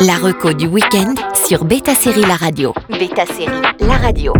La 0.00 0.14
reco 0.14 0.52
du 0.54 0.66
week-end 0.66 1.14
sur 1.46 1.64
Beta 1.64 1.94
Série 1.94 2.22
La 2.22 2.36
Radio. 2.36 2.72
Beta 2.88 3.26
Série 3.26 3.60
La 3.80 3.96
Radio. 3.98 4.32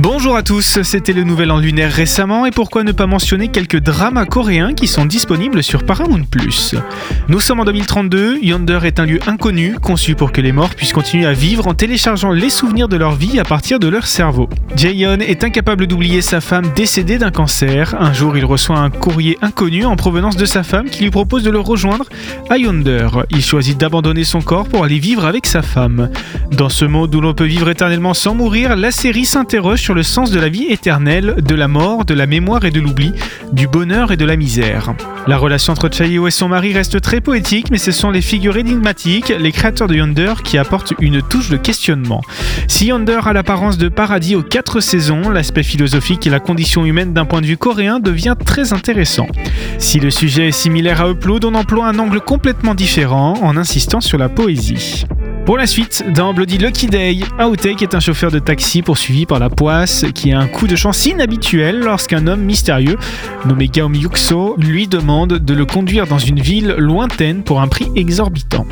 Bonjour 0.00 0.36
à 0.36 0.44
tous, 0.44 0.80
c'était 0.82 1.12
le 1.12 1.24
nouvel 1.24 1.50
an 1.50 1.58
lunaire 1.58 1.90
récemment 1.90 2.46
et 2.46 2.52
pourquoi 2.52 2.84
ne 2.84 2.92
pas 2.92 3.08
mentionner 3.08 3.48
quelques 3.48 3.80
dramas 3.80 4.26
coréens 4.26 4.72
qui 4.72 4.86
sont 4.86 5.06
disponibles 5.06 5.60
sur 5.60 5.82
Paramount+. 5.82 6.22
Nous 7.26 7.40
sommes 7.40 7.58
en 7.58 7.64
2032, 7.64 8.38
Yonder 8.40 8.78
est 8.84 9.00
un 9.00 9.06
lieu 9.06 9.18
inconnu, 9.26 9.74
conçu 9.82 10.14
pour 10.14 10.30
que 10.30 10.40
les 10.40 10.52
morts 10.52 10.72
puissent 10.72 10.92
continuer 10.92 11.26
à 11.26 11.32
vivre 11.32 11.66
en 11.66 11.74
téléchargeant 11.74 12.30
les 12.30 12.48
souvenirs 12.48 12.86
de 12.86 12.96
leur 12.96 13.16
vie 13.16 13.40
à 13.40 13.44
partir 13.44 13.80
de 13.80 13.88
leur 13.88 14.06
cerveau. 14.06 14.48
Jaehyun 14.76 15.18
est 15.18 15.42
incapable 15.42 15.88
d'oublier 15.88 16.22
sa 16.22 16.40
femme 16.40 16.70
décédée 16.76 17.18
d'un 17.18 17.32
cancer. 17.32 17.96
Un 17.98 18.12
jour, 18.12 18.36
il 18.36 18.44
reçoit 18.44 18.78
un 18.78 18.90
courrier 18.90 19.36
inconnu 19.42 19.84
en 19.84 19.96
provenance 19.96 20.36
de 20.36 20.44
sa 20.44 20.62
femme 20.62 20.88
qui 20.88 21.02
lui 21.02 21.10
propose 21.10 21.42
de 21.42 21.50
le 21.50 21.58
rejoindre 21.58 22.04
à 22.50 22.56
Yonder. 22.56 23.08
Il 23.30 23.42
choisit 23.42 23.76
d'abandonner 23.76 24.22
son 24.22 24.42
corps 24.42 24.68
pour 24.68 24.84
aller 24.84 25.00
vivre 25.00 25.24
avec 25.24 25.44
sa 25.44 25.62
femme. 25.62 26.08
Dans 26.52 26.68
ce 26.68 26.84
monde 26.84 27.12
où 27.16 27.20
l'on 27.20 27.34
peut 27.34 27.46
vivre 27.46 27.68
éternellement 27.68 28.14
sans 28.14 28.36
mourir, 28.36 28.76
la 28.76 28.92
série 28.92 29.24
s'interroge 29.26 29.87
sur 29.88 29.94
le 29.94 30.02
sens 30.02 30.30
de 30.30 30.38
la 30.38 30.50
vie 30.50 30.66
éternelle, 30.66 31.36
de 31.38 31.54
la 31.54 31.66
mort, 31.66 32.04
de 32.04 32.12
la 32.12 32.26
mémoire 32.26 32.66
et 32.66 32.70
de 32.70 32.78
l'oubli, 32.78 33.14
du 33.54 33.66
bonheur 33.68 34.12
et 34.12 34.18
de 34.18 34.26
la 34.26 34.36
misère. 34.36 34.92
La 35.26 35.38
relation 35.38 35.72
entre 35.72 35.88
Chayo 35.90 36.28
et 36.28 36.30
son 36.30 36.46
mari 36.46 36.74
reste 36.74 37.00
très 37.00 37.22
poétique, 37.22 37.70
mais 37.70 37.78
ce 37.78 37.90
sont 37.90 38.10
les 38.10 38.20
figures 38.20 38.58
énigmatiques, 38.58 39.30
les 39.30 39.50
créateurs 39.50 39.88
de 39.88 39.94
Yonder, 39.94 40.34
qui 40.44 40.58
apportent 40.58 40.92
une 41.00 41.22
touche 41.22 41.48
de 41.48 41.56
questionnement. 41.56 42.20
Si 42.66 42.88
Yonder 42.88 43.20
a 43.24 43.32
l'apparence 43.32 43.78
de 43.78 43.88
paradis 43.88 44.36
aux 44.36 44.42
quatre 44.42 44.80
saisons, 44.80 45.30
l'aspect 45.30 45.62
philosophique 45.62 46.26
et 46.26 46.30
la 46.30 46.38
condition 46.38 46.84
humaine 46.84 47.14
d'un 47.14 47.24
point 47.24 47.40
de 47.40 47.46
vue 47.46 47.56
coréen 47.56 47.98
devient 47.98 48.36
très 48.44 48.74
intéressant. 48.74 49.26
Si 49.78 50.00
le 50.00 50.10
sujet 50.10 50.48
est 50.48 50.52
similaire 50.52 51.00
à 51.00 51.08
Upload, 51.08 51.46
on 51.46 51.54
emploie 51.54 51.86
un 51.86 51.98
angle 51.98 52.20
complètement 52.20 52.74
différent 52.74 53.38
en 53.40 53.56
insistant 53.56 54.02
sur 54.02 54.18
la 54.18 54.28
poésie. 54.28 55.06
Pour 55.48 55.56
la 55.56 55.66
suite, 55.66 56.04
dans 56.14 56.34
Bloody 56.34 56.58
Lucky 56.58 56.88
Day, 56.88 57.20
Outtake 57.40 57.80
est 57.80 57.94
un 57.94 58.00
chauffeur 58.00 58.30
de 58.30 58.38
taxi 58.38 58.82
poursuivi 58.82 59.24
par 59.24 59.38
la 59.38 59.48
poisse 59.48 60.04
qui 60.14 60.30
a 60.30 60.38
un 60.38 60.46
coup 60.46 60.66
de 60.66 60.76
chance 60.76 61.06
inhabituel 61.06 61.78
lorsqu'un 61.78 62.26
homme 62.26 62.42
mystérieux, 62.42 62.98
nommé 63.46 63.68
Gaom 63.68 63.94
Yuxo, 63.94 64.56
lui 64.58 64.88
demande 64.88 65.38
de 65.38 65.54
le 65.54 65.64
conduire 65.64 66.06
dans 66.06 66.18
une 66.18 66.38
ville 66.38 66.74
lointaine 66.76 67.44
pour 67.44 67.62
un 67.62 67.68
prix 67.68 67.90
exorbitant. 67.96 68.66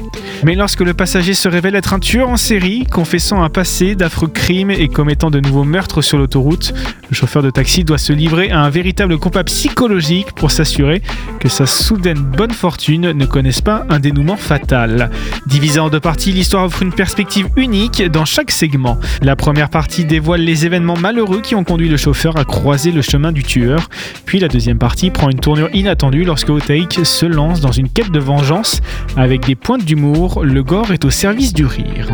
Mais 0.45 0.55
lorsque 0.55 0.83
le 0.83 0.93
passager 0.93 1.33
se 1.33 1.49
révèle 1.49 1.77
être 1.77 1.95
un 1.95 1.99
tueur 1.99 2.29
en 2.29 2.37
série, 2.37 2.85
confessant 2.85 3.43
un 3.43 3.49
passé 3.49 3.95
d'affreux 3.95 4.29
crimes 4.29 4.71
et 4.71 4.89
commettant 4.89 5.31
de 5.31 5.41
nouveaux 5.41 5.65
meurtres 5.65 6.03
sur 6.03 6.19
l'autoroute, 6.19 6.75
le 7.09 7.17
chauffeur 7.17 7.43
de 7.43 7.49
taxi 7.49 7.85
doit 7.85 7.97
se 7.97 8.13
livrer 8.13 8.51
à 8.51 8.61
un 8.61 8.69
véritable 8.69 9.17
combat 9.17 9.45
psychologique 9.45 10.33
pour 10.33 10.51
s'assurer 10.51 11.01
que 11.41 11.49
sa 11.49 11.65
soudaine 11.65 12.19
bonne 12.19 12.53
fortune 12.53 13.13
ne 13.13 13.25
connaisse 13.25 13.63
pas 13.63 13.87
un 13.89 13.99
dénouement 13.99 14.37
fatal. 14.37 15.11
Divisé 15.47 15.81
en 15.81 15.89
deux 15.89 16.01
parties, 16.01 16.33
l'histoire 16.33 16.66
offre 16.67 16.83
une 16.83 16.93
perspective 16.93 17.49
unique 17.57 18.03
dans 18.03 18.25
chaque 18.25 18.51
segment. 18.51 18.99
La 19.23 19.37
première 19.37 19.71
partie 19.71 20.05
dévoile 20.05 20.41
les 20.41 20.67
événements 20.67 20.97
malheureux 20.97 21.41
qui 21.41 21.55
ont 21.55 21.63
conduit 21.63 21.89
le 21.89 21.97
chauffeur 21.97 22.37
à 22.37 22.45
croiser 22.45 22.91
le 22.91 23.03
chemin 23.03 23.31
du 23.31 23.45
tueur, 23.45 23.89
puis 24.25 24.41
la 24.41 24.49
deuxième 24.49 24.79
partie 24.79 25.11
prend 25.11 25.31
une 25.31 25.39
tournure 25.39 25.71
inattendue 25.73 26.25
lorsque 26.25 26.51
Otake 26.51 27.05
se 27.05 27.25
lance 27.25 27.61
dans 27.61 27.71
une 27.71 27.89
quête 27.89 28.11
de 28.11 28.19
vengeance 28.19 28.81
avec 29.17 29.47
des 29.47 29.55
pointes 29.55 29.85
d'humour, 29.85 30.45
le 30.45 30.65
gore 30.65 30.93
est 30.93 31.05
au 31.05 31.11
service 31.11 31.55
du 31.55 31.65
rire. 31.65 32.13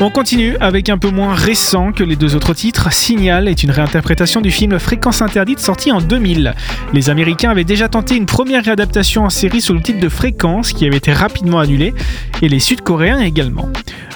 On 0.00 0.10
continue 0.10 0.56
avec 0.60 0.88
un 0.88 0.98
peu 0.98 1.08
moins 1.08 1.34
récent 1.34 1.92
que 1.92 2.02
les 2.02 2.16
deux 2.16 2.34
autres 2.34 2.52
titres. 2.52 2.92
Signal 2.92 3.46
est 3.46 3.62
une 3.62 3.70
réinterprétation 3.70 4.40
du 4.40 4.50
film 4.50 4.78
Fréquence 4.78 5.22
interdite 5.22 5.60
sorti 5.60 5.92
en 5.92 6.00
2000. 6.00 6.54
Les 6.92 7.10
Américains 7.10 7.50
avaient 7.50 7.64
déjà 7.64 7.88
tenté 7.88 8.16
une 8.16 8.26
première 8.26 8.64
réadaptation 8.64 9.24
en 9.24 9.30
série 9.30 9.60
sous 9.60 9.72
le 9.72 9.80
titre 9.80 10.00
de 10.00 10.08
Fréquence 10.08 10.72
qui 10.72 10.84
avait 10.84 10.96
été 10.96 11.12
rapidement 11.12 11.60
annulée 11.60 11.94
et 12.42 12.48
les 12.48 12.58
Sud-Coréens 12.58 13.20
également. 13.20 13.68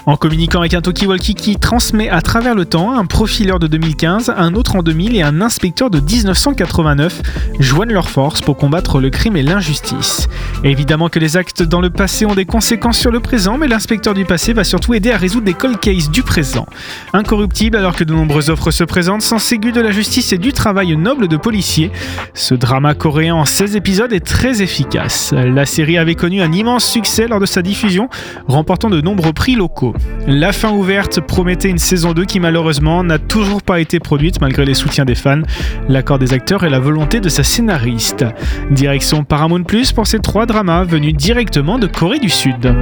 En 0.06 0.16
communiquant 0.16 0.60
avec 0.60 0.72
un 0.72 0.80
talkie-walkie 0.80 1.34
qui 1.34 1.56
transmet 1.56 2.08
à 2.08 2.22
travers 2.22 2.54
le 2.54 2.64
temps, 2.64 2.96
un 2.96 3.04
profileur 3.04 3.58
de 3.58 3.66
2015, 3.66 4.32
un 4.34 4.54
autre 4.54 4.76
en 4.76 4.82
2000 4.82 5.14
et 5.16 5.22
un 5.22 5.42
inspecteur 5.42 5.90
de 5.90 6.00
1989 6.00 7.20
joignent 7.60 7.92
leurs 7.92 8.08
forces 8.08 8.40
pour 8.40 8.56
combattre 8.56 9.00
le 9.00 9.10
crime 9.10 9.36
et 9.36 9.42
l'injustice. 9.42 10.26
Évidemment 10.64 11.10
que 11.10 11.18
les 11.18 11.36
actes 11.36 11.62
dans 11.62 11.82
le 11.82 11.90
passé 11.90 12.24
ont 12.24 12.34
des 12.34 12.46
conséquences 12.46 12.98
sur 12.98 13.10
le 13.10 13.20
présent, 13.20 13.58
mais 13.58 13.68
l'inspecteur 13.68 14.14
du 14.14 14.24
passé 14.24 14.54
va 14.54 14.64
surtout 14.64 14.94
aider 14.94 15.10
à 15.10 15.18
résoudre 15.18 15.44
des 15.44 15.52
cold 15.52 15.78
cases 15.78 16.10
du 16.10 16.22
présent. 16.22 16.66
Incorruptible 17.12 17.76
alors 17.76 17.94
que 17.94 18.04
de 18.04 18.14
nombreuses 18.14 18.48
offres 18.48 18.70
se 18.70 18.84
présentent, 18.84 19.20
sans 19.20 19.38
ségu 19.38 19.72
de 19.72 19.80
la 19.82 19.90
justice 19.90 20.32
et 20.32 20.38
du 20.38 20.54
travail 20.54 20.96
noble 20.96 21.28
de 21.28 21.36
policiers, 21.36 21.92
ce 22.32 22.54
drama 22.54 22.94
coréen 22.94 23.34
en 23.34 23.44
16 23.44 23.76
épisodes 23.76 24.12
est 24.14 24.24
très 24.24 24.62
efficace. 24.62 25.34
La 25.36 25.66
série 25.66 25.98
avait 25.98 26.14
connu 26.14 26.40
un 26.40 26.50
immense 26.50 26.86
succès 26.86 27.28
lors 27.28 27.40
de 27.40 27.46
sa 27.46 27.60
diffusion, 27.60 28.07
remportant 28.46 28.90
de 28.90 29.00
nombreux 29.00 29.32
prix 29.32 29.54
locaux. 29.54 29.94
La 30.26 30.52
fin 30.52 30.70
ouverte 30.70 31.20
promettait 31.20 31.68
une 31.68 31.78
saison 31.78 32.12
2 32.12 32.24
qui 32.24 32.40
malheureusement 32.40 33.04
n'a 33.04 33.18
toujours 33.18 33.62
pas 33.62 33.80
été 33.80 34.00
produite 34.00 34.40
malgré 34.40 34.64
les 34.64 34.74
soutiens 34.74 35.04
des 35.04 35.14
fans, 35.14 35.42
l'accord 35.88 36.18
des 36.18 36.32
acteurs 36.32 36.64
et 36.64 36.70
la 36.70 36.80
volonté 36.80 37.20
de 37.20 37.28
sa 37.28 37.42
scénariste. 37.42 38.24
Direction 38.70 39.24
Paramount 39.24 39.62
Plus 39.62 39.92
pour 39.92 40.06
ces 40.06 40.18
trois 40.18 40.46
dramas 40.46 40.84
venus 40.84 41.14
directement 41.14 41.78
de 41.78 41.86
Corée 41.86 42.18
du 42.18 42.30
Sud. 42.30 42.74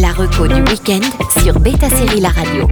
La 0.00 0.12
du 0.48 0.62
week-end 0.70 1.00
sur 1.40 1.58
Beta 1.60 1.88
Série 1.88 2.20
La 2.20 2.28
Radio. 2.28 2.68